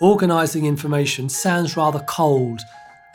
organizing 0.00 0.66
information 0.66 1.28
sounds 1.28 1.76
rather 1.76 2.00
cold 2.06 2.60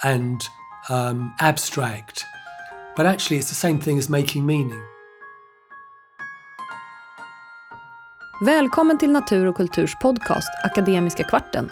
and 0.03 0.41
um, 0.89 1.33
abstract, 1.39 2.25
but 2.95 3.05
actually 3.05 3.37
it's 3.37 3.49
the 3.49 3.55
same 3.55 3.79
thing 3.79 3.97
as 3.97 4.09
making 4.09 4.45
meaning. 4.45 4.81
Välkommen 8.41 8.97
till 8.97 9.11
Natur 9.11 9.45
och 9.45 9.57
kulturs 9.57 9.95
podcast 10.01 10.49
Akademiska 10.63 11.23
kvarten. 11.23 11.69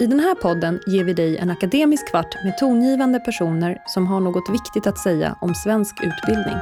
I 0.00 0.06
den 0.06 0.20
här 0.20 0.34
podden 0.34 0.80
ger 0.86 1.04
vi 1.04 1.12
dig 1.12 1.38
en 1.38 1.50
akademisk 1.50 2.10
kvart 2.10 2.34
med 2.44 2.58
tongivande 2.58 3.20
personer 3.20 3.82
som 3.86 4.06
har 4.06 4.20
något 4.20 4.50
viktigt 4.50 4.86
att 4.86 4.98
säga 4.98 5.36
om 5.40 5.54
svensk 5.54 5.94
utbildning. 6.02 6.56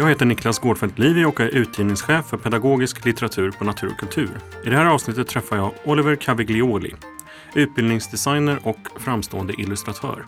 Jag 0.00 0.08
heter 0.08 0.26
Niklas 0.26 0.58
Gårdfeldt 0.58 0.98
Livi 0.98 1.24
och 1.24 1.40
är 1.40 1.48
utgivningschef 1.48 2.26
för 2.26 2.36
pedagogisk 2.36 3.04
litteratur 3.04 3.50
på 3.50 3.64
Natur 3.64 3.90
och 3.90 3.98
kultur. 3.98 4.30
I 4.64 4.70
det 4.70 4.76
här 4.76 4.86
avsnittet 4.86 5.28
träffar 5.28 5.56
jag 5.56 5.72
Oliver 5.84 6.16
Caviglioli, 6.16 6.94
utbildningsdesigner 7.54 8.58
och 8.62 8.78
framstående 8.96 9.54
illustratör. 9.60 10.26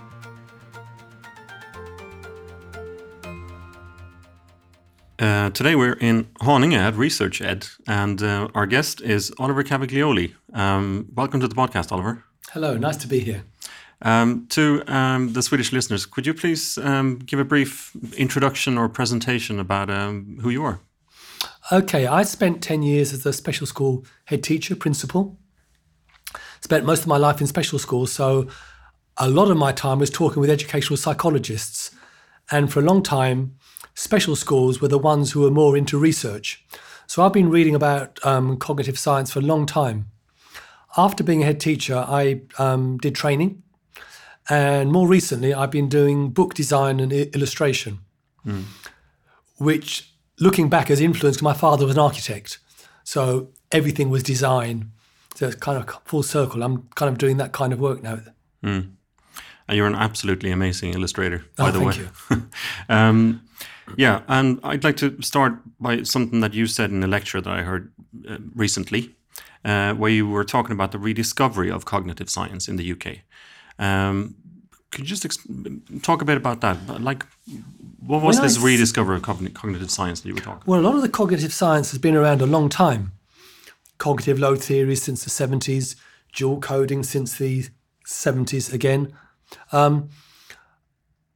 Uh, 5.22 5.48
today 5.52 5.74
we're 5.74 6.02
in 6.02 6.26
Haninge 6.40 6.88
at 6.88 6.98
Research 6.98 7.42
Ed, 7.42 7.64
and 7.86 8.22
uh, 8.22 8.48
our 8.54 8.66
guest 8.66 9.00
is 9.00 9.32
Oliver 9.38 9.62
Caviglioli. 9.62 10.34
Um, 10.54 11.06
welcome 11.16 11.40
to 11.40 11.48
the 11.48 11.54
podcast, 11.54 11.92
Oliver. 11.92 12.16
Hello, 12.50 12.74
nice 12.74 12.98
to 12.98 13.08
be 13.08 13.18
here. 13.18 13.42
Um, 14.04 14.46
to 14.48 14.82
um, 14.88 15.32
the 15.32 15.42
Swedish 15.42 15.72
listeners, 15.72 16.06
could 16.06 16.26
you 16.26 16.34
please 16.34 16.76
um, 16.78 17.18
give 17.18 17.38
a 17.38 17.44
brief 17.44 17.94
introduction 18.16 18.76
or 18.76 18.88
presentation 18.88 19.60
about 19.60 19.90
um, 19.90 20.38
who 20.42 20.50
you 20.50 20.64
are? 20.64 20.80
Okay, 21.70 22.06
I 22.06 22.24
spent 22.24 22.62
10 22.62 22.82
years 22.82 23.12
as 23.12 23.24
a 23.24 23.32
special 23.32 23.66
school 23.66 24.04
head 24.24 24.42
teacher, 24.42 24.74
principal. 24.74 25.38
Spent 26.60 26.84
most 26.84 27.02
of 27.02 27.06
my 27.06 27.16
life 27.16 27.40
in 27.40 27.46
special 27.46 27.78
schools, 27.78 28.12
so 28.12 28.48
a 29.16 29.28
lot 29.28 29.50
of 29.50 29.56
my 29.56 29.70
time 29.72 30.00
was 30.00 30.10
talking 30.10 30.40
with 30.40 30.50
educational 30.50 30.96
psychologists. 30.96 31.92
And 32.50 32.72
for 32.72 32.80
a 32.80 32.84
long 32.84 33.02
time, 33.02 33.56
special 33.94 34.34
schools 34.34 34.80
were 34.80 34.88
the 34.88 34.98
ones 34.98 35.32
who 35.32 35.40
were 35.40 35.50
more 35.50 35.76
into 35.76 35.96
research. 35.96 36.64
So 37.06 37.22
I've 37.22 37.32
been 37.32 37.50
reading 37.50 37.74
about 37.74 38.18
um, 38.24 38.56
cognitive 38.56 38.98
science 38.98 39.30
for 39.30 39.38
a 39.38 39.42
long 39.42 39.66
time. 39.66 40.06
After 40.96 41.22
being 41.22 41.42
a 41.42 41.46
head 41.46 41.60
teacher, 41.60 41.96
I 41.96 42.42
um, 42.58 42.98
did 42.98 43.14
training 43.14 43.61
and 44.48 44.90
more 44.90 45.06
recently, 45.06 45.54
I've 45.54 45.70
been 45.70 45.88
doing 45.88 46.30
book 46.30 46.54
design 46.54 47.00
and 47.00 47.12
illustration, 47.12 48.00
mm. 48.46 48.64
which, 49.58 50.12
looking 50.40 50.68
back, 50.68 50.88
has 50.88 51.00
influenced. 51.00 51.42
My 51.42 51.52
father 51.52 51.86
was 51.86 51.94
an 51.94 52.00
architect, 52.00 52.58
so 53.04 53.48
everything 53.70 54.10
was 54.10 54.22
design. 54.22 54.90
So 55.34 55.46
it's 55.46 55.56
kind 55.56 55.78
of 55.78 56.02
full 56.04 56.22
circle. 56.22 56.62
I'm 56.62 56.88
kind 56.94 57.10
of 57.10 57.18
doing 57.18 57.38
that 57.38 57.52
kind 57.52 57.72
of 57.72 57.80
work 57.80 58.02
now. 58.02 58.20
Mm. 58.62 58.92
And 59.68 59.76
you're 59.76 59.86
an 59.86 59.94
absolutely 59.94 60.50
amazing 60.50 60.92
illustrator, 60.92 61.44
by 61.56 61.68
oh, 61.68 61.70
the 61.70 61.80
way. 61.80 61.94
You. 62.30 62.42
um, 62.88 63.42
yeah, 63.96 64.22
and 64.28 64.60
I'd 64.62 64.84
like 64.84 64.96
to 64.98 65.20
start 65.22 65.54
by 65.80 66.02
something 66.02 66.40
that 66.40 66.54
you 66.54 66.66
said 66.66 66.90
in 66.90 67.02
a 67.02 67.06
lecture 67.06 67.40
that 67.40 67.50
I 67.50 67.62
heard 67.62 67.92
uh, 68.28 68.38
recently, 68.54 69.14
uh, 69.64 69.94
where 69.94 70.10
you 70.10 70.28
were 70.28 70.44
talking 70.44 70.72
about 70.72 70.92
the 70.92 70.98
rediscovery 70.98 71.70
of 71.70 71.84
cognitive 71.84 72.28
science 72.28 72.68
in 72.68 72.76
the 72.76 72.92
UK. 72.92 73.18
Um, 73.82 74.36
could 74.92 75.00
you 75.00 75.16
just 75.16 75.40
talk 76.02 76.22
a 76.22 76.24
bit 76.24 76.36
about 76.36 76.60
that? 76.60 77.00
Like, 77.00 77.26
what 77.98 78.22
was 78.22 78.36
when 78.36 78.44
this 78.44 78.58
rediscovery 78.58 79.16
of 79.16 79.22
cognitive 79.22 79.90
science 79.90 80.20
that 80.20 80.28
you 80.28 80.34
were 80.34 80.40
talking? 80.40 80.62
Well, 80.66 80.78
a 80.78 80.82
lot 80.82 80.94
of 80.94 81.02
the 81.02 81.08
cognitive 81.08 81.52
science 81.52 81.90
has 81.90 81.98
been 81.98 82.14
around 82.14 82.42
a 82.42 82.46
long 82.46 82.68
time. 82.68 83.12
Cognitive 83.98 84.38
load 84.38 84.62
theory 84.62 84.94
since 84.94 85.24
the 85.24 85.30
seventies, 85.30 85.96
dual 86.32 86.60
coding 86.60 87.02
since 87.02 87.38
the 87.38 87.66
seventies 88.06 88.72
again. 88.72 89.12
Um, 89.72 90.10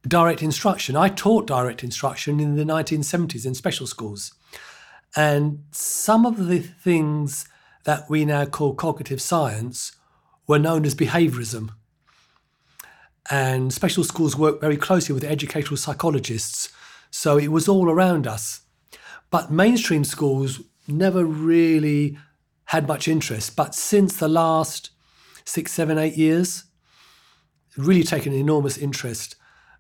direct 0.07 0.43
instruction. 0.43 0.95
I 0.95 1.09
taught 1.09 1.49
direct 1.49 1.83
instruction 1.83 2.39
in 2.39 2.55
the 2.55 2.65
1970s 2.65 3.45
in 3.45 3.55
special 3.55 3.89
schools. 3.89 4.33
And 5.17 5.65
some 5.73 6.25
of 6.25 6.47
the 6.47 6.61
things 6.61 7.49
that 7.85 8.09
we 8.09 8.25
now 8.25 8.45
call 8.45 8.75
cognitive 8.75 9.21
science 9.21 9.97
were 10.47 10.59
known 10.61 10.85
as 10.85 10.95
behaviorism 10.95 11.71
and 13.31 13.73
special 13.73 14.05
schools 14.05 14.37
work 14.37 14.61
very 14.61 14.77
closely 14.77 15.15
with 15.15 15.25
educational 15.25 15.77
psychologists. 15.77 16.71
So 17.11 17.39
it 17.39 17.49
was 17.49 17.69
all 17.69 17.91
around 17.91 18.27
us. 18.27 18.61
But 19.31 19.51
mainstream 19.51 20.05
schools 20.05 20.61
never 20.87 21.25
really 21.25 22.19
had 22.67 22.87
much 22.87 23.09
interest. 23.09 23.57
But 23.57 23.75
since 23.75 24.17
the 24.17 24.29
last 24.29 24.91
six, 25.45 25.73
seven, 25.73 25.99
eight 25.99 26.17
years, 26.17 26.65
really 27.77 28.03
taken 28.03 28.33
an 28.33 28.39
enormous 28.39 28.79
interest. 28.79 29.37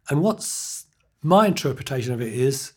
And 0.09 0.23
what's 0.23 0.84
my 1.23 1.47
interpretation 1.47 2.13
of 2.13 2.21
it 2.21 2.33
is 2.33 2.73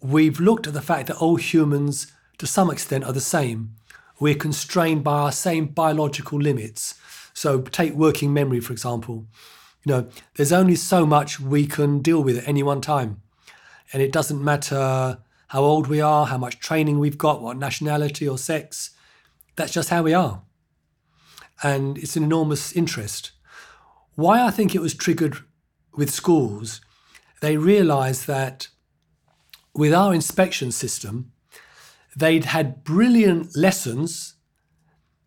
we've 0.00 0.40
looked 0.40 0.66
at 0.66 0.72
the 0.72 0.82
fact 0.82 1.08
that 1.08 1.16
all 1.16 1.36
humans, 1.36 2.12
to 2.38 2.46
some 2.46 2.70
extent, 2.70 3.04
are 3.04 3.12
the 3.12 3.20
same. 3.20 3.76
We're 4.18 4.34
constrained 4.34 5.04
by 5.04 5.18
our 5.18 5.32
same 5.32 5.66
biological 5.66 6.38
limits. 6.38 6.94
So 7.34 7.62
take 7.62 7.94
working 7.94 8.32
memory, 8.32 8.60
for 8.60 8.72
example. 8.72 9.26
You 9.84 9.92
know, 9.92 10.08
there's 10.36 10.52
only 10.52 10.76
so 10.76 11.06
much 11.06 11.40
we 11.40 11.66
can 11.66 12.00
deal 12.00 12.22
with 12.22 12.38
at 12.38 12.48
any 12.48 12.62
one 12.62 12.80
time. 12.80 13.22
And 13.92 14.02
it 14.02 14.12
doesn't 14.12 14.42
matter 14.42 15.18
how 15.48 15.62
old 15.62 15.86
we 15.86 16.00
are, 16.00 16.26
how 16.26 16.38
much 16.38 16.60
training 16.60 16.98
we've 16.98 17.18
got, 17.18 17.42
what 17.42 17.56
nationality 17.56 18.28
or 18.28 18.38
sex. 18.38 18.90
That's 19.56 19.72
just 19.72 19.90
how 19.90 20.02
we 20.02 20.14
are. 20.14 20.42
And 21.62 21.98
it's 21.98 22.16
an 22.16 22.22
enormous 22.22 22.72
interest. 22.72 23.32
Why 24.14 24.44
I 24.44 24.50
think 24.50 24.74
it 24.74 24.80
was 24.80 24.94
triggered 24.94 25.38
with 25.94 26.10
schools, 26.10 26.80
they 27.40 27.56
realized 27.56 28.26
that 28.26 28.68
with 29.74 29.92
our 29.92 30.14
inspection 30.14 30.72
system, 30.72 31.32
they'd 32.16 32.46
had 32.46 32.84
brilliant 32.84 33.56
lessons. 33.56 34.34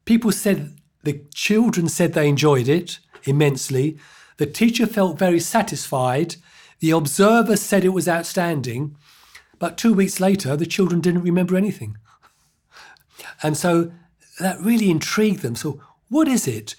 People 0.06 0.32
said 0.32 0.78
the 1.06 1.24
children 1.34 1.88
said 1.88 2.14
they 2.14 2.28
enjoyed 2.28 2.68
it 2.68 3.00
immensely. 3.24 3.98
The 4.38 4.46
teacher 4.46 4.86
felt 4.86 5.18
very 5.18 5.40
satisfied. 5.40 6.36
The 6.80 6.92
observer 6.92 7.56
said 7.56 7.86
it 7.86 7.90
was 7.90 8.10
outstanding. 8.10 8.98
But 9.60 9.78
two 9.78 9.94
weeks 9.94 10.20
later, 10.20 10.58
the 10.58 10.66
children 10.66 11.02
didn't 11.02 11.24
remember 11.24 11.56
anything. 11.56 11.98
And 13.42 13.56
so 13.56 13.92
that 14.40 14.60
really 14.60 14.90
intrigued 14.90 15.42
them. 15.42 15.56
So, 15.56 15.80
what 16.10 16.28
is 16.28 16.48
it? 16.48 16.76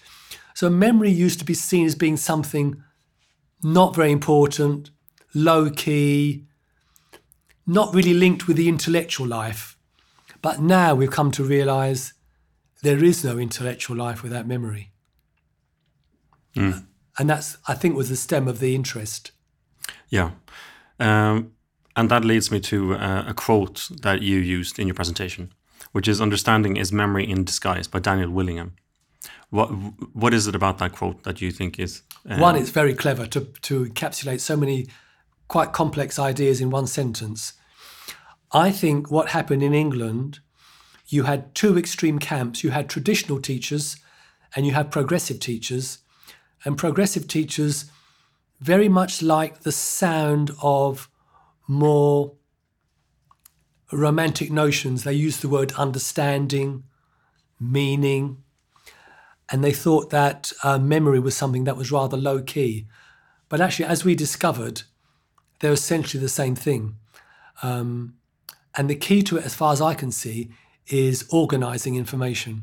So, 0.54 0.68
memory 0.68 1.10
used 1.10 1.38
to 1.38 1.44
be 1.44 1.54
seen 1.54 1.86
as 1.86 1.94
being 1.94 2.16
something 2.16 2.82
not 3.62 3.94
very 3.94 4.12
important, 4.12 4.90
low 5.34 5.70
key, 5.70 6.44
not 7.66 7.94
really 7.94 8.14
linked 8.14 8.46
with 8.46 8.56
the 8.56 8.68
intellectual 8.68 9.26
life. 9.26 9.76
But 10.42 10.60
now 10.60 10.94
we've 10.94 11.10
come 11.10 11.30
to 11.32 11.42
realize 11.42 12.12
there 12.86 13.02
is 13.02 13.24
no 13.24 13.36
intellectual 13.38 13.96
life 13.96 14.22
without 14.22 14.46
memory. 14.46 14.92
Mm. 16.54 16.86
And 17.18 17.30
that's, 17.30 17.58
I 17.66 17.74
think, 17.74 17.96
was 17.96 18.08
the 18.08 18.16
stem 18.16 18.46
of 18.46 18.60
the 18.60 18.74
interest. 18.74 19.32
Yeah. 20.08 20.30
Um, 21.00 21.52
and 21.96 22.10
that 22.10 22.24
leads 22.24 22.50
me 22.50 22.60
to 22.60 22.94
uh, 22.94 23.24
a 23.26 23.34
quote 23.34 23.88
that 24.02 24.22
you 24.22 24.38
used 24.38 24.78
in 24.78 24.86
your 24.86 24.94
presentation, 24.94 25.52
which 25.92 26.06
is 26.06 26.20
Understanding 26.20 26.76
is 26.76 26.92
Memory 26.92 27.28
in 27.28 27.44
Disguise 27.44 27.88
by 27.88 27.98
Daniel 27.98 28.30
Willingham. 28.30 28.76
What, 29.50 29.68
what 30.12 30.32
is 30.32 30.46
it 30.46 30.54
about 30.54 30.78
that 30.78 30.92
quote 30.92 31.22
that 31.24 31.40
you 31.40 31.50
think 31.50 31.78
is. 31.78 32.02
Uh, 32.28 32.38
one, 32.38 32.56
it's 32.56 32.70
very 32.70 32.94
clever 32.94 33.26
to, 33.26 33.40
to 33.62 33.86
encapsulate 33.86 34.40
so 34.40 34.56
many 34.56 34.86
quite 35.48 35.72
complex 35.72 36.18
ideas 36.18 36.60
in 36.60 36.70
one 36.70 36.86
sentence. 36.86 37.52
I 38.52 38.70
think 38.70 39.10
what 39.10 39.30
happened 39.30 39.62
in 39.62 39.74
England 39.74 40.40
you 41.08 41.24
had 41.24 41.54
two 41.54 41.78
extreme 41.78 42.18
camps. 42.18 42.64
You 42.64 42.70
had 42.70 42.88
traditional 42.88 43.40
teachers 43.40 43.96
and 44.54 44.66
you 44.66 44.72
had 44.72 44.90
progressive 44.90 45.38
teachers. 45.38 45.98
And 46.64 46.76
progressive 46.76 47.28
teachers 47.28 47.90
very 48.60 48.88
much 48.88 49.22
like 49.22 49.60
the 49.60 49.72
sound 49.72 50.50
of 50.62 51.08
more 51.68 52.32
romantic 53.92 54.50
notions. 54.50 55.04
They 55.04 55.12
used 55.12 55.42
the 55.42 55.48
word 55.48 55.72
understanding, 55.72 56.84
meaning, 57.60 58.42
and 59.48 59.62
they 59.62 59.72
thought 59.72 60.10
that 60.10 60.52
uh, 60.64 60.78
memory 60.78 61.20
was 61.20 61.36
something 61.36 61.64
that 61.64 61.76
was 61.76 61.92
rather 61.92 62.16
low 62.16 62.42
key. 62.42 62.86
But 63.48 63.60
actually, 63.60 63.86
as 63.86 64.04
we 64.04 64.14
discovered, 64.16 64.82
they're 65.60 65.72
essentially 65.72 66.20
the 66.20 66.28
same 66.28 66.56
thing. 66.56 66.96
Um, 67.62 68.16
And 68.78 68.90
the 68.90 68.96
key 68.96 69.22
to 69.22 69.36
it, 69.38 69.44
as 69.44 69.54
far 69.54 69.72
as 69.72 69.80
I 69.80 69.94
can 69.94 70.12
see, 70.12 70.50
is 70.88 71.26
organizing 71.30 71.96
information. 71.96 72.62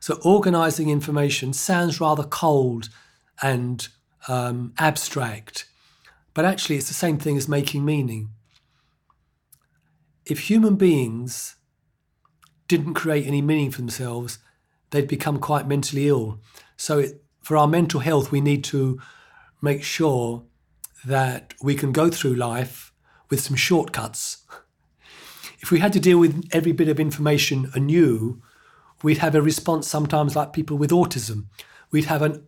So, 0.00 0.18
organizing 0.22 0.90
information 0.90 1.52
sounds 1.52 2.00
rather 2.00 2.22
cold 2.22 2.88
and 3.42 3.88
um, 4.28 4.72
abstract, 4.78 5.66
but 6.34 6.44
actually, 6.44 6.76
it's 6.76 6.88
the 6.88 6.94
same 6.94 7.18
thing 7.18 7.36
as 7.36 7.48
making 7.48 7.84
meaning. 7.84 8.30
If 10.24 10.50
human 10.50 10.76
beings 10.76 11.56
didn't 12.68 12.94
create 12.94 13.26
any 13.26 13.42
meaning 13.42 13.70
for 13.70 13.80
themselves, 13.80 14.38
they'd 14.90 15.08
become 15.08 15.38
quite 15.38 15.66
mentally 15.66 16.08
ill. 16.08 16.40
So, 16.76 16.98
it, 16.98 17.22
for 17.42 17.56
our 17.56 17.66
mental 17.66 18.00
health, 18.00 18.30
we 18.30 18.40
need 18.40 18.62
to 18.64 19.00
make 19.60 19.82
sure 19.82 20.44
that 21.04 21.54
we 21.62 21.74
can 21.74 21.92
go 21.92 22.10
through 22.10 22.34
life 22.34 22.92
with 23.30 23.40
some 23.40 23.56
shortcuts. 23.56 24.44
If 25.60 25.70
we 25.70 25.80
had 25.80 25.92
to 25.94 26.00
deal 26.00 26.18
with 26.18 26.48
every 26.52 26.72
bit 26.72 26.88
of 26.88 27.00
information 27.00 27.70
anew, 27.74 28.40
we'd 29.02 29.18
have 29.18 29.34
a 29.34 29.42
response 29.42 29.88
sometimes 29.88 30.36
like 30.36 30.52
people 30.52 30.78
with 30.78 30.90
autism. 30.90 31.46
We'd 31.90 32.06
have 32.06 32.22
an 32.22 32.46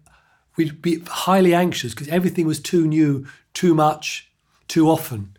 we'd 0.57 0.83
be 0.83 1.03
highly 1.07 1.55
anxious 1.55 1.95
because 1.95 2.09
everything 2.09 2.47
was 2.47 2.61
too 2.61 2.87
new, 2.87 3.27
too 3.55 3.75
much, 3.75 4.31
too 4.69 4.89
often. 4.89 5.37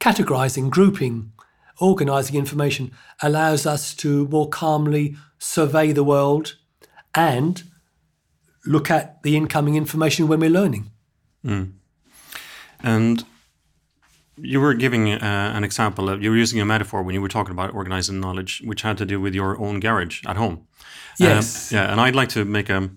Categorizing, 0.00 0.70
grouping, 0.70 1.32
organizing 1.80 2.36
information 2.36 2.92
allows 3.20 3.66
us 3.66 3.94
to 3.94 4.28
more 4.28 4.48
calmly 4.48 5.16
survey 5.38 5.92
the 5.92 6.04
world 6.04 6.56
and 7.14 7.64
look 8.64 8.90
at 8.90 9.22
the 9.22 9.36
incoming 9.36 9.74
information 9.74 10.28
when 10.28 10.40
we're 10.40 10.50
learning. 10.50 10.90
Mm. 11.44 11.72
And 12.80 13.24
you 14.38 14.60
were 14.60 14.74
giving 14.74 15.12
uh, 15.12 15.52
an 15.54 15.64
example 15.64 16.08
of 16.08 16.22
you 16.22 16.30
were 16.30 16.36
using 16.36 16.60
a 16.60 16.64
metaphor 16.64 17.02
when 17.02 17.14
you 17.14 17.22
were 17.22 17.28
talking 17.28 17.52
about 17.52 17.74
organizing 17.74 18.20
knowledge, 18.20 18.62
which 18.64 18.82
had 18.82 18.98
to 18.98 19.04
do 19.06 19.20
with 19.20 19.34
your 19.34 19.58
own 19.58 19.80
garage 19.80 20.22
at 20.26 20.36
home. 20.36 20.66
Yes. 21.18 21.72
Um, 21.72 21.76
yeah, 21.76 21.92
and 21.92 22.00
I'd 22.00 22.14
like 22.14 22.28
to 22.30 22.44
make 22.44 22.68
a, 22.68 22.90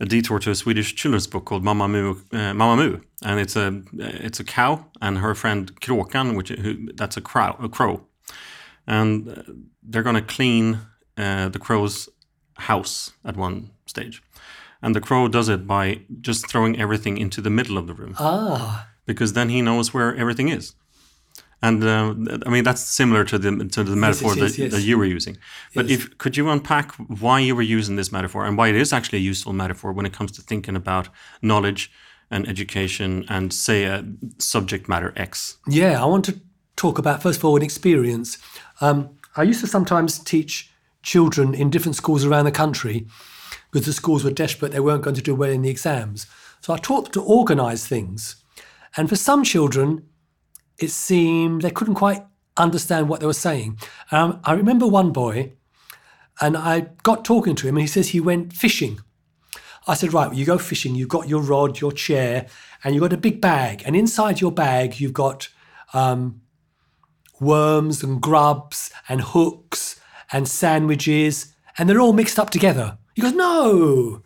a 0.00 0.04
detour 0.04 0.38
to 0.40 0.50
a 0.50 0.54
Swedish 0.54 0.94
children's 0.94 1.26
book 1.26 1.44
called 1.46 1.64
mama 1.64 1.88
Moo, 1.88 2.16
uh, 2.32 2.52
Mamma 2.54 2.76
Moo, 2.76 3.00
and 3.22 3.40
it's 3.40 3.56
a 3.56 3.82
it's 3.98 4.40
a 4.40 4.44
cow 4.44 4.84
and 5.00 5.18
her 5.18 5.34
friend 5.34 5.80
Kråkan, 5.80 6.36
which 6.36 6.50
who, 6.50 6.92
that's 6.94 7.16
a 7.16 7.20
crow, 7.22 7.56
a 7.58 7.68
crow, 7.68 8.06
and 8.86 9.28
uh, 9.28 9.42
they're 9.82 10.02
going 10.02 10.16
to 10.16 10.34
clean 10.34 10.78
uh, 11.16 11.48
the 11.48 11.58
crow's 11.58 12.08
house 12.56 13.12
at 13.24 13.36
one 13.36 13.70
stage, 13.86 14.22
and 14.82 14.94
the 14.94 15.00
crow 15.00 15.28
does 15.28 15.48
it 15.48 15.66
by 15.66 16.00
just 16.20 16.48
throwing 16.50 16.78
everything 16.78 17.16
into 17.16 17.40
the 17.40 17.50
middle 17.50 17.78
of 17.78 17.86
the 17.86 17.94
room 17.94 18.14
Ah, 18.18 18.88
because 19.06 19.32
then 19.32 19.48
he 19.48 19.62
knows 19.62 19.94
where 19.94 20.14
everything 20.16 20.48
is. 20.50 20.74
And 21.62 21.84
uh, 21.84 22.14
I 22.44 22.50
mean 22.50 22.64
that's 22.64 22.80
similar 22.80 23.24
to 23.24 23.38
the 23.38 23.68
to 23.68 23.84
the 23.84 23.96
metaphor 23.96 24.34
yes, 24.34 24.56
that, 24.56 24.62
yes. 24.62 24.72
that 24.72 24.82
you 24.82 24.98
were 24.98 25.04
using. 25.04 25.36
But 25.74 25.88
Yes. 25.88 26.00
if 26.00 26.18
could 26.18 26.36
you 26.36 26.50
unpack 26.50 26.92
why 26.96 27.38
you 27.38 27.54
were 27.54 27.62
using 27.62 27.96
this 27.96 28.10
metaphor 28.10 28.44
and 28.44 28.58
why 28.58 28.68
it 28.68 28.76
is 28.76 28.92
actually 28.92 29.18
a 29.18 29.22
useful 29.30 29.52
metaphor 29.52 29.92
when 29.92 30.04
it 30.04 30.12
comes 30.12 30.32
to 30.32 30.42
thinking 30.42 30.76
about 30.76 31.08
knowledge 31.40 31.90
and 32.30 32.48
education 32.48 33.24
and 33.28 33.52
say 33.52 33.84
a 33.84 34.04
subject 34.38 34.88
matter 34.88 35.12
X? 35.16 35.58
yeah. 35.68 36.02
I 36.02 36.06
want 36.06 36.24
to 36.24 36.40
talk 36.76 36.98
about 36.98 37.22
first 37.22 37.38
of 37.38 37.44
all 37.44 37.56
an 37.56 37.62
experience. 37.62 38.38
Um, 38.80 39.10
I 39.36 39.44
used 39.44 39.60
to 39.60 39.66
sometimes 39.68 40.18
teach 40.18 40.70
children 41.02 41.54
in 41.54 41.70
different 41.70 41.96
schools 41.96 42.24
around 42.24 42.44
the 42.44 42.52
country 42.52 43.06
because 43.70 43.86
the 43.86 43.92
schools 43.92 44.24
were 44.24 44.32
desperate; 44.32 44.72
they 44.72 44.80
weren't 44.80 45.02
going 45.02 45.16
to 45.16 45.22
do 45.22 45.34
well 45.34 45.50
in 45.50 45.62
the 45.62 45.70
exams. 45.70 46.26
So 46.60 46.74
I 46.74 46.78
taught 46.78 47.04
them 47.04 47.12
to 47.12 47.22
organise 47.22 47.86
things, 47.86 48.36
and 48.96 49.08
for 49.08 49.16
some 49.16 49.44
children, 49.44 50.02
it 50.78 50.90
seemed 50.90 51.62
they 51.62 51.70
couldn't 51.70 51.94
quite 51.94 52.24
understand 52.56 53.08
what 53.08 53.20
they 53.20 53.26
were 53.26 53.32
saying. 53.32 53.78
Um, 54.10 54.40
I 54.44 54.52
remember 54.52 54.86
one 54.86 55.12
boy, 55.12 55.52
and 56.40 56.56
I 56.56 56.88
got 57.02 57.24
talking 57.24 57.54
to 57.56 57.68
him, 57.68 57.76
and 57.76 57.82
he 57.82 57.86
says 57.86 58.08
he 58.08 58.20
went 58.20 58.52
fishing. 58.52 59.00
I 59.86 59.94
said, 59.94 60.12
right, 60.12 60.28
well, 60.28 60.38
you 60.38 60.44
go 60.44 60.58
fishing, 60.58 60.94
you've 60.94 61.08
got 61.08 61.28
your 61.28 61.40
rod, 61.40 61.80
your 61.80 61.92
chair, 61.92 62.46
and 62.84 62.94
you've 62.94 63.02
got 63.02 63.12
a 63.12 63.16
big 63.16 63.40
bag. 63.40 63.82
And 63.84 63.96
inside 63.96 64.40
your 64.40 64.52
bag, 64.52 65.00
you've 65.00 65.12
got 65.12 65.48
um, 65.92 66.40
worms 67.40 68.02
and 68.02 68.20
grubs 68.20 68.92
and 69.08 69.20
hooks 69.20 70.00
and 70.30 70.46
sandwiches, 70.46 71.54
and 71.76 71.88
they're 71.88 72.00
all 72.00 72.12
mixed 72.12 72.38
up 72.38 72.50
together. 72.50 72.98
He 73.14 73.22
goes, 73.22 73.34
no, 73.34 74.22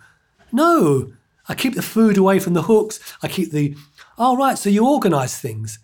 no. 0.52 1.12
I 1.48 1.54
keep 1.54 1.74
the 1.74 1.82
food 1.82 2.16
away 2.18 2.38
from 2.38 2.54
the 2.54 2.62
hooks. 2.62 3.00
I 3.22 3.28
keep 3.28 3.52
the. 3.52 3.76
Oh, 4.18 4.36
right, 4.36 4.58
so 4.58 4.68
you 4.68 4.86
organize 4.86 5.38
things. 5.38 5.78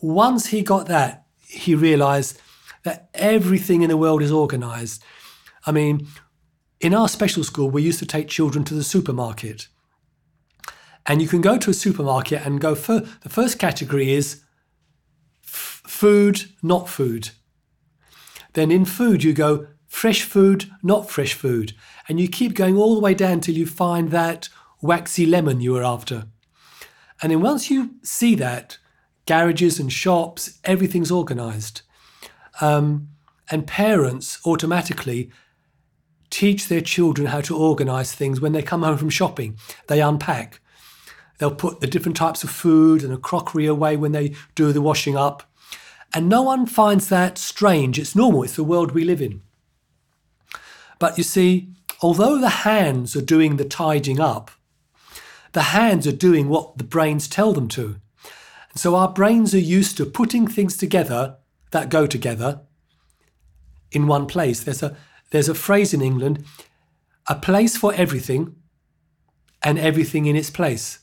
Once 0.00 0.46
he 0.46 0.62
got 0.62 0.86
that, 0.86 1.26
he 1.46 1.74
realized 1.74 2.40
that 2.84 3.08
everything 3.14 3.82
in 3.82 3.88
the 3.88 3.96
world 3.96 4.22
is 4.22 4.32
organized. 4.32 5.02
I 5.66 5.72
mean, 5.72 6.06
in 6.80 6.94
our 6.94 7.08
special 7.08 7.42
school, 7.42 7.70
we 7.70 7.82
used 7.82 7.98
to 7.98 8.06
take 8.06 8.28
children 8.28 8.64
to 8.64 8.74
the 8.74 8.84
supermarket. 8.84 9.68
And 11.06 11.20
you 11.22 11.28
can 11.28 11.40
go 11.40 11.58
to 11.58 11.70
a 11.70 11.74
supermarket 11.74 12.44
and 12.44 12.60
go 12.60 12.74
for 12.74 13.00
the 13.00 13.28
first 13.28 13.58
category 13.58 14.12
is 14.12 14.42
f- 15.42 15.82
food, 15.86 16.42
not 16.62 16.88
food. 16.88 17.30
Then 18.52 18.70
in 18.70 18.84
food, 18.84 19.24
you 19.24 19.32
go 19.32 19.66
fresh 19.86 20.22
food, 20.22 20.70
not 20.82 21.10
fresh 21.10 21.34
food. 21.34 21.72
And 22.08 22.20
you 22.20 22.28
keep 22.28 22.54
going 22.54 22.76
all 22.76 22.94
the 22.94 23.00
way 23.00 23.14
down 23.14 23.40
till 23.40 23.54
you 23.54 23.66
find 23.66 24.10
that 24.10 24.48
waxy 24.80 25.26
lemon 25.26 25.60
you 25.60 25.72
were 25.72 25.84
after. 25.84 26.26
And 27.20 27.32
then 27.32 27.40
once 27.40 27.70
you 27.70 27.96
see 28.02 28.34
that, 28.36 28.78
garages 29.28 29.78
and 29.78 29.92
shops, 29.92 30.58
everything's 30.64 31.10
organized. 31.10 31.82
Um, 32.62 33.08
and 33.50 33.66
parents 33.66 34.40
automatically 34.46 35.30
teach 36.30 36.68
their 36.68 36.80
children 36.80 37.28
how 37.28 37.42
to 37.42 37.56
organize 37.56 38.14
things 38.14 38.40
when 38.40 38.52
they 38.52 38.62
come 38.62 38.82
home 38.82 38.96
from 38.96 39.10
shopping. 39.10 39.58
They 39.86 40.00
unpack. 40.00 40.60
They'll 41.36 41.54
put 41.54 41.80
the 41.80 41.86
different 41.86 42.16
types 42.16 42.42
of 42.42 42.48
food 42.48 43.04
and 43.04 43.12
a 43.12 43.18
crockery 43.18 43.66
away 43.66 43.98
when 43.98 44.12
they 44.12 44.34
do 44.54 44.72
the 44.72 44.80
washing 44.80 45.16
up. 45.16 45.42
And 46.14 46.30
no 46.30 46.40
one 46.40 46.64
finds 46.64 47.10
that 47.10 47.36
strange. 47.36 47.98
It's 47.98 48.16
normal, 48.16 48.44
it's 48.44 48.56
the 48.56 48.64
world 48.64 48.92
we 48.92 49.04
live 49.04 49.20
in. 49.20 49.42
But 50.98 51.18
you 51.18 51.22
see, 51.22 51.68
although 52.00 52.38
the 52.38 52.64
hands 52.64 53.14
are 53.14 53.20
doing 53.20 53.56
the 53.58 53.66
tidying 53.66 54.20
up, 54.20 54.50
the 55.52 55.74
hands 55.76 56.06
are 56.06 56.12
doing 56.12 56.48
what 56.48 56.78
the 56.78 56.84
brains 56.84 57.28
tell 57.28 57.52
them 57.52 57.68
to. 57.68 57.96
And 58.70 58.80
so 58.80 58.94
our 58.94 59.12
brains 59.12 59.54
are 59.54 59.58
used 59.58 59.96
to 59.96 60.06
putting 60.06 60.46
things 60.46 60.76
together 60.76 61.36
that 61.70 61.88
go 61.88 62.06
together 62.06 62.62
in 63.90 64.06
one 64.06 64.26
place. 64.26 64.62
There's 64.62 64.82
a 64.82 64.96
there's 65.30 65.48
a 65.48 65.54
phrase 65.54 65.92
in 65.92 66.00
England, 66.00 66.44
a 67.26 67.34
place 67.34 67.76
for 67.76 67.92
everything 67.94 68.56
and 69.62 69.78
everything 69.78 70.26
in 70.26 70.36
its 70.36 70.50
place. 70.50 71.00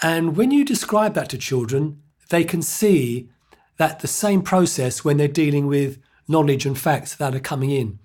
And 0.00 0.36
when 0.36 0.50
you 0.50 0.64
describe 0.64 1.14
that 1.14 1.28
to 1.30 1.38
children, 1.38 2.02
they 2.30 2.42
can 2.42 2.62
see 2.62 3.30
that 3.76 4.00
the 4.00 4.08
same 4.08 4.42
process 4.42 5.04
when 5.04 5.16
they're 5.16 5.28
dealing 5.28 5.68
with 5.68 5.98
knowledge 6.26 6.66
and 6.66 6.78
facts 6.78 7.14
that 7.16 7.34
are 7.34 7.40
coming 7.40 7.70
in. 7.70 7.98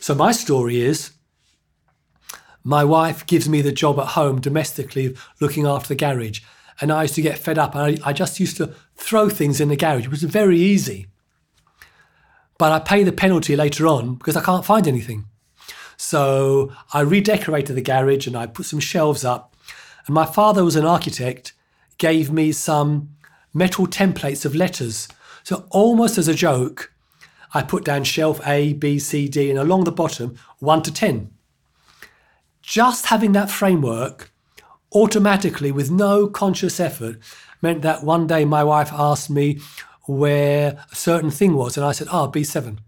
So 0.00 0.14
my 0.14 0.32
story 0.32 0.80
is 0.80 1.12
my 2.64 2.84
wife 2.84 3.26
gives 3.26 3.48
me 3.48 3.62
the 3.62 3.72
job 3.72 3.98
at 3.98 4.08
home 4.08 4.40
domestically 4.40 5.16
looking 5.40 5.66
after 5.66 5.88
the 5.88 5.94
garage. 5.94 6.40
And 6.80 6.92
I 6.92 7.02
used 7.02 7.14
to 7.16 7.22
get 7.22 7.38
fed 7.38 7.58
up. 7.58 7.74
I, 7.74 7.98
I 8.04 8.12
just 8.12 8.38
used 8.38 8.56
to 8.58 8.74
throw 8.94 9.28
things 9.28 9.60
in 9.60 9.68
the 9.68 9.76
garage. 9.76 10.04
It 10.04 10.10
was 10.10 10.22
very 10.22 10.58
easy. 10.58 11.06
But 12.58 12.72
I 12.72 12.78
pay 12.80 13.04
the 13.04 13.12
penalty 13.12 13.56
later 13.56 13.86
on 13.86 14.14
because 14.16 14.36
I 14.36 14.42
can't 14.42 14.64
find 14.64 14.86
anything. 14.86 15.26
So 15.96 16.72
I 16.92 17.00
redecorated 17.00 17.76
the 17.76 17.82
garage 17.82 18.26
and 18.26 18.36
I 18.36 18.46
put 18.46 18.66
some 18.66 18.80
shelves 18.80 19.24
up. 19.24 19.54
And 20.06 20.14
my 20.14 20.24
father 20.24 20.64
was 20.64 20.76
an 20.76 20.86
architect, 20.86 21.52
gave 21.98 22.30
me 22.30 22.52
some 22.52 23.10
metal 23.52 23.86
templates 23.86 24.44
of 24.44 24.54
letters. 24.54 25.08
So 25.42 25.66
almost 25.70 26.18
as 26.18 26.28
a 26.28 26.34
joke, 26.34 26.92
I 27.54 27.62
put 27.62 27.84
down 27.84 28.04
shelf 28.04 28.40
A, 28.46 28.74
B, 28.74 28.98
C, 28.98 29.28
D, 29.28 29.50
and 29.50 29.58
along 29.58 29.84
the 29.84 29.92
bottom, 29.92 30.36
1 30.58 30.82
to 30.82 30.92
10. 30.92 31.30
Just 32.62 33.06
having 33.06 33.32
that 33.32 33.50
framework 33.50 34.30
automatically, 34.92 35.72
with 35.72 35.90
no 35.90 36.26
conscious 36.26 36.80
effort, 36.80 37.18
meant 37.62 37.82
that 37.82 38.04
one 38.04 38.26
day 38.26 38.44
my 38.44 38.64
wife 38.64 38.92
asked 38.92 39.30
me 39.30 39.60
where 40.06 40.84
a 40.90 40.94
certain 40.94 41.30
thing 41.30 41.54
was, 41.54 41.76
and 41.76 41.84
I 41.84 41.92
said, 41.92 42.08
ah, 42.10 42.30
B7. 42.30 42.78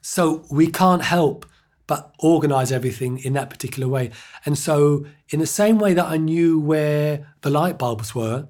So 0.00 0.44
we 0.50 0.68
can't 0.68 1.02
help 1.02 1.46
but 1.86 2.14
organize 2.18 2.72
everything 2.72 3.18
in 3.18 3.34
that 3.34 3.50
particular 3.50 3.88
way. 3.88 4.10
And 4.46 4.56
so, 4.56 5.04
in 5.28 5.40
the 5.40 5.46
same 5.46 5.78
way 5.78 5.92
that 5.94 6.06
I 6.06 6.16
knew 6.16 6.58
where 6.58 7.34
the 7.42 7.50
light 7.50 7.78
bulbs 7.78 8.14
were, 8.14 8.48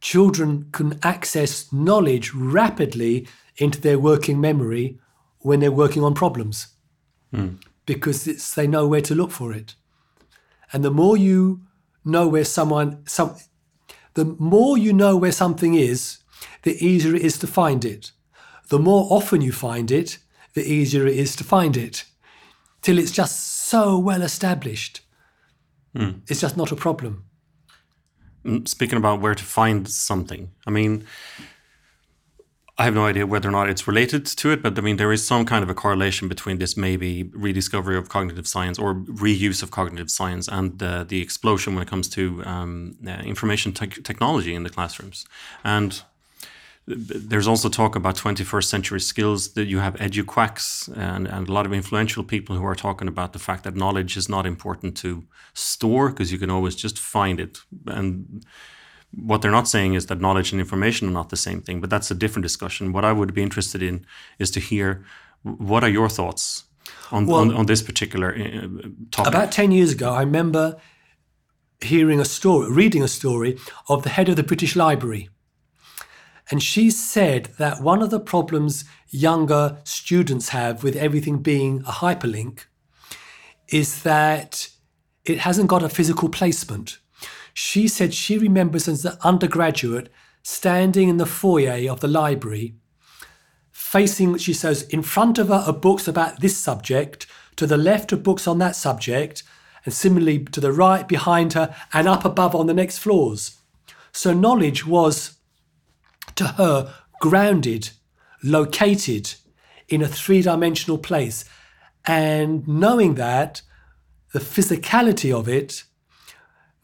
children 0.00 0.68
can 0.72 0.98
access 1.02 1.72
knowledge 1.72 2.32
rapidly 2.34 3.28
into 3.56 3.80
their 3.80 3.98
working 3.98 4.40
memory 4.40 4.98
when 5.40 5.60
they're 5.60 5.70
working 5.70 6.02
on 6.02 6.14
problems 6.14 6.68
because 7.86 8.26
it's, 8.26 8.54
they 8.54 8.66
know 8.66 8.86
where 8.86 9.00
to 9.00 9.14
look 9.14 9.30
for 9.30 9.52
it. 9.52 9.74
And 10.72 10.84
the 10.84 10.90
more 10.90 11.16
you 11.16 11.62
know 12.04 12.28
where 12.28 12.44
someone, 12.44 13.06
some, 13.06 13.36
the 14.14 14.24
more 14.24 14.76
you 14.78 14.92
know 14.92 15.16
where 15.16 15.32
something 15.32 15.74
is, 15.74 16.18
the 16.62 16.76
easier 16.84 17.14
it 17.14 17.22
is 17.22 17.38
to 17.38 17.46
find 17.46 17.84
it. 17.84 18.12
The 18.68 18.78
more 18.78 19.06
often 19.10 19.40
you 19.40 19.52
find 19.52 19.90
it, 19.90 20.18
the 20.54 20.62
easier 20.62 21.06
it 21.06 21.16
is 21.16 21.36
to 21.36 21.44
find 21.44 21.76
it. 21.76 22.04
Till 22.82 22.98
it's 22.98 23.10
just 23.10 23.68
so 23.68 23.98
well 23.98 24.22
established. 24.22 25.00
It's 26.28 26.40
just 26.40 26.56
not 26.56 26.72
a 26.72 26.76
problem. 26.76 27.24
Mm, 28.44 28.68
Speaking 28.68 28.98
about 28.98 29.20
where 29.20 29.34
to 29.34 29.44
find 29.44 29.88
something, 29.88 30.50
I 30.66 30.70
mean, 30.70 31.04
I 32.80 32.84
have 32.84 32.94
no 32.94 33.06
idea 33.06 33.26
whether 33.26 33.48
or 33.48 33.52
not 33.52 33.68
it's 33.68 33.88
related 33.88 34.24
to 34.24 34.52
it, 34.52 34.62
but 34.62 34.78
I 34.78 34.82
mean, 34.82 34.98
there 34.98 35.12
is 35.12 35.26
some 35.26 35.44
kind 35.44 35.64
of 35.64 35.68
a 35.68 35.74
correlation 35.74 36.28
between 36.28 36.58
this 36.58 36.76
maybe 36.76 37.24
rediscovery 37.34 37.96
of 37.96 38.08
cognitive 38.08 38.46
science 38.46 38.78
or 38.78 38.94
reuse 38.94 39.64
of 39.64 39.72
cognitive 39.72 40.12
science 40.12 40.46
and 40.46 40.80
uh, 40.80 41.02
the 41.02 41.20
explosion 41.20 41.74
when 41.74 41.82
it 41.82 41.88
comes 41.88 42.08
to 42.10 42.44
um, 42.44 42.96
uh, 43.04 43.10
information 43.24 43.72
tech 43.72 44.04
technology 44.04 44.54
in 44.54 44.62
the 44.62 44.70
classrooms. 44.70 45.26
And 45.64 46.00
there's 46.86 47.48
also 47.48 47.68
talk 47.68 47.96
about 47.96 48.14
21st 48.14 48.64
century 48.64 49.00
skills 49.00 49.54
that 49.54 49.66
you 49.66 49.80
have 49.80 49.94
eduquacks 49.96 50.88
and, 50.96 51.26
and 51.26 51.48
a 51.48 51.52
lot 51.52 51.66
of 51.66 51.72
influential 51.72 52.22
people 52.22 52.56
who 52.56 52.64
are 52.64 52.76
talking 52.76 53.08
about 53.08 53.32
the 53.32 53.40
fact 53.40 53.64
that 53.64 53.74
knowledge 53.74 54.16
is 54.16 54.28
not 54.28 54.46
important 54.46 54.96
to 54.98 55.24
store 55.52 56.10
because 56.10 56.30
you 56.32 56.38
can 56.38 56.48
always 56.48 56.76
just 56.76 56.98
find 56.98 57.40
it 57.40 57.58
and 57.86 58.46
what 59.12 59.40
they're 59.40 59.50
not 59.50 59.68
saying 59.68 59.94
is 59.94 60.06
that 60.06 60.20
knowledge 60.20 60.52
and 60.52 60.60
information 60.60 61.08
are 61.08 61.12
not 61.12 61.30
the 61.30 61.36
same 61.36 61.60
thing 61.60 61.80
but 61.80 61.90
that's 61.90 62.10
a 62.10 62.14
different 62.14 62.42
discussion 62.42 62.92
what 62.92 63.04
i 63.04 63.12
would 63.12 63.32
be 63.34 63.42
interested 63.42 63.82
in 63.82 64.04
is 64.38 64.50
to 64.50 64.60
hear 64.60 65.04
what 65.42 65.82
are 65.82 65.88
your 65.88 66.08
thoughts 66.08 66.64
on, 67.10 67.26
Well- 67.26 67.40
on, 67.40 67.54
on 67.54 67.66
this 67.66 67.82
particular 67.82 68.34
uh, 68.34 68.88
topic 69.10 69.34
About 69.34 69.52
10 69.52 69.72
years 69.72 69.92
ago, 69.92 70.12
I 70.12 70.20
remember 70.20 70.76
hearing 71.80 72.20
a 72.20 72.24
story, 72.24 72.70
reading 72.70 73.02
a 73.02 73.08
story 73.08 73.58
of 73.88 74.02
the 74.02 74.10
head 74.10 74.28
of 74.28 74.36
the 74.36 74.42
British 74.42 74.74
Library. 74.74 75.28
And 76.50 76.62
she 76.62 76.90
said 76.90 77.50
that 77.58 77.82
one 77.82 78.02
of 78.02 78.10
the 78.10 78.18
problems 78.20 78.84
younger 79.10 79.78
students 79.84 80.48
have 80.48 80.82
with 80.82 80.96
everything 80.96 81.38
being 81.38 81.80
a 81.86 81.92
hyperlink 81.92 82.64
is 83.68 84.02
that 84.02 84.68
it 85.24 85.38
hasn't 85.38 85.68
got 85.68 85.82
a 85.82 85.88
physical 85.88 86.28
placement. 86.28 86.98
She 87.60 87.88
said 87.88 88.14
she 88.14 88.38
remembers 88.38 88.86
as 88.86 89.04
an 89.04 89.18
undergraduate 89.24 90.12
standing 90.44 91.08
in 91.08 91.16
the 91.16 91.26
foyer 91.26 91.90
of 91.90 91.98
the 91.98 92.06
library 92.06 92.76
facing, 93.72 94.36
she 94.38 94.52
says, 94.52 94.82
in 94.82 95.02
front 95.02 95.38
of 95.38 95.48
her 95.48 95.64
are 95.66 95.72
books 95.72 96.06
about 96.06 96.38
this 96.38 96.56
subject, 96.56 97.26
to 97.56 97.66
the 97.66 97.76
left 97.76 98.12
are 98.12 98.16
books 98.16 98.46
on 98.46 98.58
that 98.58 98.76
subject, 98.76 99.42
and 99.84 99.92
similarly 99.92 100.44
to 100.44 100.60
the 100.60 100.70
right 100.70 101.08
behind 101.08 101.54
her 101.54 101.74
and 101.92 102.06
up 102.06 102.24
above 102.24 102.54
on 102.54 102.66
the 102.66 102.74
next 102.74 102.98
floors. 102.98 103.58
So 104.12 104.32
knowledge 104.32 104.86
was, 104.86 105.38
to 106.36 106.44
her, 106.46 106.94
grounded, 107.20 107.90
located 108.40 109.34
in 109.88 110.00
a 110.00 110.06
three 110.06 110.42
dimensional 110.42 110.98
place. 110.98 111.44
And 112.04 112.68
knowing 112.68 113.16
that, 113.16 113.62
the 114.32 114.38
physicality 114.38 115.36
of 115.36 115.48
it 115.48 115.82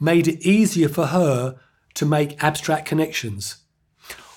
made 0.04 0.28
it 0.28 0.46
easier 0.46 0.88
for 0.88 1.06
her 1.06 1.58
to 1.94 2.06
make 2.06 2.42
abstract 2.42 2.86
connections. 2.86 3.56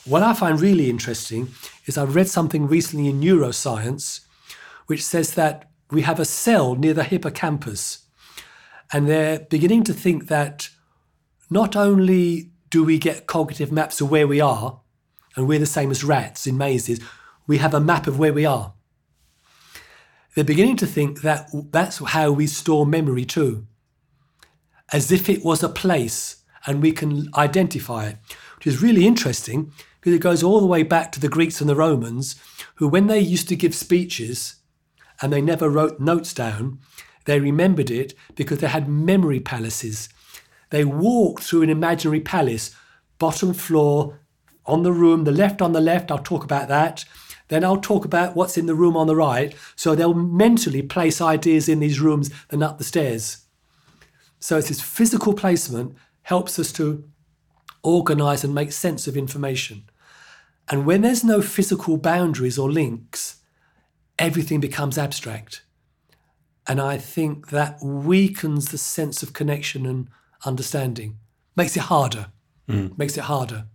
What 0.05 0.23
I 0.23 0.33
find 0.33 0.61
really 0.61 0.89
interesting 0.89 1.49
is 1.85 1.97
I 1.97 2.05
read 2.05 2.29
something 2.29 2.67
recently 2.67 3.09
in 3.09 3.19
neuroscience 3.19 4.21
which 4.87 5.03
says 5.05 5.33
that 5.33 5.69
we 5.91 6.01
have 6.01 6.19
a 6.19 6.25
cell 6.25 6.75
near 6.75 6.93
the 6.93 7.03
hippocampus, 7.03 8.05
and 8.91 9.07
they're 9.07 9.39
beginning 9.39 9.83
to 9.83 9.93
think 9.93 10.27
that 10.27 10.69
not 11.49 11.75
only 11.75 12.51
do 12.69 12.83
we 12.83 12.97
get 12.97 13.27
cognitive 13.27 13.71
maps 13.71 14.01
of 14.01 14.09
where 14.09 14.27
we 14.27 14.41
are, 14.41 14.81
and 15.35 15.47
we're 15.47 15.59
the 15.59 15.65
same 15.65 15.91
as 15.91 16.03
rats 16.03 16.47
in 16.47 16.57
mazes, 16.57 16.99
we 17.47 17.57
have 17.57 17.73
a 17.73 17.79
map 17.79 18.07
of 18.07 18.17
where 18.17 18.33
we 18.33 18.45
are. 18.45 18.73
They're 20.35 20.43
beginning 20.43 20.77
to 20.77 20.87
think 20.87 21.21
that 21.21 21.49
that's 21.71 21.97
how 21.97 22.31
we 22.31 22.47
store 22.47 22.85
memory 22.85 23.25
too, 23.25 23.67
as 24.91 25.11
if 25.11 25.29
it 25.29 25.43
was 25.43 25.63
a 25.63 25.69
place 25.69 26.43
and 26.65 26.81
we 26.81 26.91
can 26.91 27.29
identify 27.35 28.07
it, 28.07 28.17
which 28.57 28.67
is 28.67 28.81
really 28.81 29.05
interesting 29.05 29.71
because 29.99 30.13
it 30.13 30.21
goes 30.21 30.43
all 30.43 30.59
the 30.59 30.65
way 30.65 30.83
back 30.83 31.11
to 31.11 31.19
the 31.19 31.29
Greeks 31.29 31.59
and 31.59 31.69
the 31.69 31.75
Romans, 31.75 32.35
who, 32.75 32.87
when 32.87 33.07
they 33.07 33.19
used 33.19 33.49
to 33.49 33.55
give 33.55 33.75
speeches 33.75 34.55
and 35.21 35.33
they 35.33 35.41
never 35.41 35.69
wrote 35.69 35.99
notes 35.99 36.33
down, 36.33 36.79
they 37.25 37.39
remembered 37.39 37.91
it 37.91 38.13
because 38.35 38.59
they 38.59 38.67
had 38.67 38.87
memory 38.87 39.39
palaces. 39.39 40.09
They 40.69 40.85
walked 40.85 41.43
through 41.43 41.63
an 41.63 41.69
imaginary 41.69 42.21
palace, 42.21 42.75
bottom 43.19 43.53
floor, 43.53 44.19
on 44.67 44.83
the 44.83 44.91
room, 44.91 45.23
the 45.23 45.31
left 45.31 45.61
on 45.61 45.71
the 45.71 45.81
left, 45.81 46.11
I'll 46.11 46.17
talk 46.19 46.43
about 46.43 46.67
that. 46.67 47.05
Then 47.47 47.63
I'll 47.63 47.79
talk 47.79 48.03
about 48.03 48.35
what's 48.35 48.57
in 48.57 48.65
the 48.65 48.75
room 48.75 48.97
on 48.97 49.07
the 49.07 49.15
right. 49.15 49.55
So 49.75 49.95
they'll 49.95 50.13
mentally 50.13 50.81
place 50.81 51.21
ideas 51.21 51.69
in 51.69 51.79
these 51.79 52.01
rooms 52.01 52.29
and 52.49 52.61
up 52.61 52.77
the 52.77 52.83
stairs. 52.83 53.46
So 54.39 54.57
it's 54.57 54.67
this 54.67 54.81
physical 54.81 55.33
placement 55.33 55.95
helps 56.23 56.59
us 56.59 56.71
to 56.73 57.03
organize 57.83 58.43
and 58.43 58.53
make 58.53 58.71
sense 58.71 59.07
of 59.07 59.17
information. 59.17 59.83
And 60.69 60.85
when 60.85 61.01
there's 61.01 61.23
no 61.23 61.41
physical 61.41 61.97
boundaries 61.97 62.57
or 62.57 62.71
links, 62.71 63.37
everything 64.19 64.59
becomes 64.59 64.97
abstract. 64.97 65.63
And 66.67 66.81
I 66.81 66.97
think 66.97 67.49
that 67.49 67.81
weakens 67.81 68.69
the 68.71 68.77
sense 68.77 69.23
of 69.23 69.31
connection 69.33 69.85
and 69.85 70.09
understanding, 70.45 71.17
makes 71.55 71.77
it 71.77 71.83
harder, 71.83 72.27
makes 72.67 73.17
it 73.17 73.23
harder. 73.23 73.67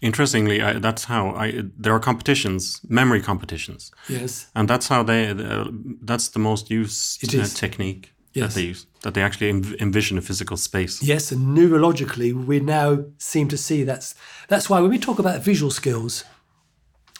interestingly 0.00 0.60
I, 0.62 0.78
that's 0.78 1.04
how 1.04 1.30
I, 1.44 1.62
there 1.82 1.92
are 1.92 2.00
competitions 2.00 2.80
memory 2.88 3.22
competitions 3.22 3.90
Yes. 4.08 4.50
and 4.54 4.68
that's 4.68 4.88
how 4.88 5.02
they 5.02 5.28
uh, 5.30 5.64
that's 6.02 6.28
the 6.28 6.38
most 6.38 6.70
used 6.70 7.34
uh, 7.34 7.46
technique 7.46 8.12
Yes. 8.36 8.54
that 8.54 8.60
they 8.60 8.66
use 8.66 8.86
that 9.02 9.14
they 9.14 9.22
actually 9.22 9.48
envision 9.48 10.18
a 10.18 10.20
physical 10.20 10.56
space 10.56 11.02
Yes, 11.02 11.32
and 11.32 11.56
neurologically, 11.56 12.32
we 12.34 12.60
now 12.60 13.04
seem 13.18 13.48
to 13.48 13.56
see 13.56 13.82
that's 13.82 14.14
that's 14.48 14.68
why 14.68 14.80
when 14.80 14.90
we 14.90 14.98
talk 14.98 15.18
about 15.18 15.42
visual 15.42 15.70
skills, 15.70 16.24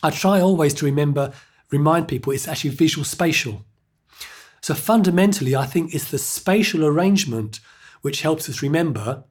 I 0.03 0.11
try 0.11 0.41
always 0.41 0.75
to 0.75 0.85
remember 0.85 1.33
remind 1.71 2.09
people 2.09 2.33
it's 2.33 2.49
actually 2.49 2.71
visual 2.71 3.05
spatial. 3.05 3.65
So 4.61 4.75
fundamentally, 4.75 5.55
I 5.57 5.67
think 5.67 5.95
it's 5.95 6.11
the 6.11 6.19
spatial 6.19 6.85
arrangement 6.85 7.61
which 8.03 8.23
helps 8.23 8.49
us 8.49 8.63
remember. 8.63 9.25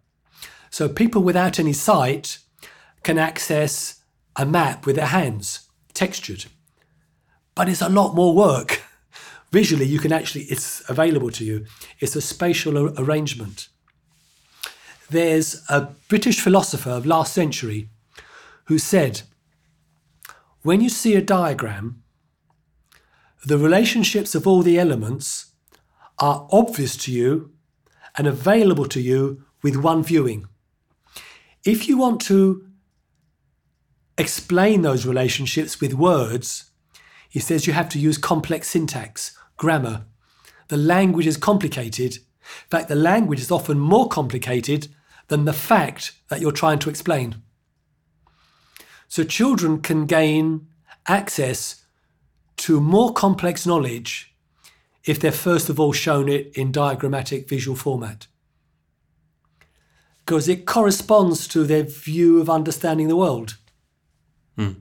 So 0.70 0.90
people 0.90 1.22
without 1.24 1.60
any 1.60 1.74
sight 1.74 2.40
can 3.04 3.18
access 3.18 4.04
a 4.36 4.46
map 4.46 4.86
with 4.86 4.96
their 4.96 5.08
hands, 5.08 5.70
textured. 5.94 6.46
But 7.54 7.70
it's 7.70 7.82
a 7.82 7.90
lot 7.90 8.16
more 8.16 8.34
work. 8.34 8.82
Visually, 9.52 9.86
you 9.86 10.00
can 10.00 10.12
actually, 10.12 10.44
it's 10.44 10.88
available 10.90 11.32
to 11.32 11.46
you. 11.46 11.66
It's 12.00 12.16
a 12.16 12.22
spatial 12.22 12.78
ar- 12.78 12.94
arrangement. 12.98 13.70
There's 15.10 15.64
a 15.70 15.90
British 16.10 16.40
philosopher 16.42 16.90
of 16.90 17.06
last 17.06 17.34
century 17.34 17.90
who 18.66 18.78
said, 18.78 19.22
when 20.64 20.82
you 20.82 20.90
see 20.90 21.16
a 21.16 21.22
diagram, 21.22 22.02
the 23.46 23.58
relationships 23.58 24.34
of 24.34 24.48
all 24.48 24.64
the 24.64 24.80
elements 24.80 25.52
are 26.18 26.48
obvious 26.52 26.98
to 26.98 27.12
you 27.12 27.52
and 28.18 28.26
available 28.26 28.86
to 28.86 29.00
you 29.00 29.44
with 29.62 29.76
one 29.76 30.04
viewing. 30.04 30.48
If 31.64 31.88
you 31.88 31.98
want 31.98 32.22
to 32.22 32.66
explain 34.18 34.82
those 34.82 35.06
relationships 35.06 35.80
with 35.80 35.94
words, 35.94 36.72
he 37.36 37.42
says 37.42 37.68
you 37.68 37.74
have 37.74 37.90
to 37.90 38.00
use 38.00 38.18
complex 38.18 38.70
syntax, 38.70 39.38
grammar. 39.58 40.06
The 40.70 40.78
language 40.78 41.28
is 41.28 41.36
complicated. 41.36 42.14
In 42.16 42.70
fact, 42.70 42.88
the 42.88 42.96
language 42.96 43.42
is 43.42 43.52
often 43.52 43.78
more 43.78 44.08
complicated 44.08 44.88
than 45.28 45.44
the 45.44 45.52
fact 45.52 46.14
that 46.30 46.40
you're 46.40 46.54
trying 46.54 46.80
to 46.80 46.90
explain. 46.90 47.42
So 49.10 49.26
children 49.26 49.82
can 49.82 50.06
gain 50.06 50.68
access 51.10 51.84
to 52.56 52.80
more 52.80 53.12
complex 53.12 53.66
knowledge 53.66 54.34
if 55.04 55.20
they're 55.20 55.34
first 55.34 55.68
of 55.68 55.78
all 55.78 55.92
shown 55.92 56.30
it 56.30 56.56
in 56.56 56.72
diagrammatic 56.72 57.50
visual 57.50 57.76
format. 57.76 58.28
Because 60.20 60.48
it 60.48 60.66
corresponds 60.66 61.50
to 61.50 61.66
their 61.66 61.84
view 61.84 62.40
of 62.40 62.50
understanding 62.50 63.10
the 63.10 63.18
world. 63.18 63.58
Hmm. 64.56 64.76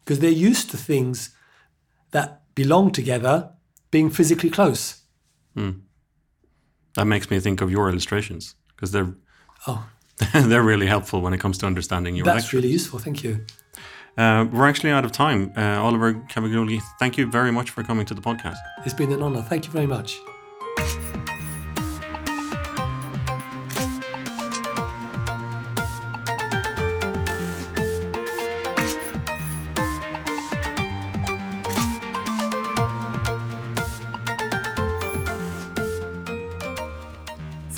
Because 0.00 0.18
they're 0.18 0.30
used 0.30 0.70
to 0.72 0.76
things 0.76 1.30
that 2.10 2.42
belong 2.54 2.90
together 2.92 3.50
being 3.90 4.10
physically 4.10 4.50
close. 4.50 4.96
that 6.94 7.04
makes 7.04 7.30
me 7.30 7.40
think 7.40 7.60
of 7.60 7.70
your 7.70 7.88
illustrations 7.88 8.54
because 8.74 8.90
they're 8.92 9.14
Oh, 9.66 9.86
they're 10.32 10.62
really 10.62 10.86
helpful 10.86 11.20
when 11.20 11.32
it 11.34 11.38
comes 11.40 11.58
to 11.58 11.66
understanding 11.66 12.16
your 12.16 12.24
that's 12.24 12.44
lecture. 12.44 12.56
really 12.56 12.68
useful. 12.72 12.98
Thank 12.98 13.22
you. 13.22 13.44
Uh, 14.16 14.46
we're 14.52 14.66
actually 14.68 14.90
out 14.90 15.04
of 15.04 15.12
time. 15.12 15.52
Uh, 15.56 15.82
Oliver 15.82 16.14
Caviglioli, 16.14 16.80
thank 16.98 17.16
you 17.18 17.26
very 17.30 17.52
much 17.52 17.70
for 17.70 17.82
coming 17.84 18.06
to 18.06 18.14
the 18.14 18.20
podcast. 18.22 18.56
It's 18.84 18.94
been 18.94 19.12
an 19.12 19.22
honor. 19.22 19.42
Thank 19.42 19.66
you 19.66 19.72
very 19.72 19.86
much. 19.86 20.18